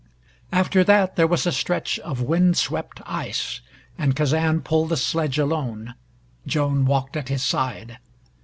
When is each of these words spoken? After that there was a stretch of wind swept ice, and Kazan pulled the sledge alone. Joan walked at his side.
After 0.51 0.83
that 0.83 1.15
there 1.15 1.27
was 1.27 1.45
a 1.45 1.51
stretch 1.51 1.99
of 1.99 2.23
wind 2.23 2.57
swept 2.57 3.01
ice, 3.05 3.61
and 3.99 4.15
Kazan 4.15 4.61
pulled 4.61 4.89
the 4.89 4.97
sledge 4.97 5.37
alone. 5.37 5.93
Joan 6.47 6.85
walked 6.85 7.15
at 7.15 7.29
his 7.29 7.43
side. 7.43 7.99